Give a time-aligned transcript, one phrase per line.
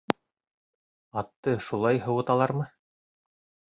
[1.21, 2.67] Атты шулай һыуыталармы?